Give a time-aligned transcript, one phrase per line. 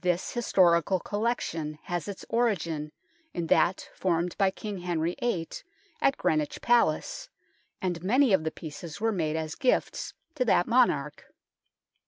[0.00, 2.92] This historical collection has its origin
[3.34, 5.48] in that formed by King Henry VIII
[6.00, 7.28] at Greenwich Palace,
[7.82, 11.24] and many of the pieces were made as gifts to that monarch.